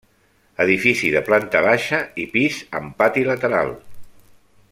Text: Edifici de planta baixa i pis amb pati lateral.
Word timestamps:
Edifici 0.63 1.11
de 1.15 1.21
planta 1.27 1.61
baixa 1.67 2.01
i 2.25 2.27
pis 2.37 2.59
amb 2.81 2.99
pati 3.03 3.27
lateral. 3.31 3.75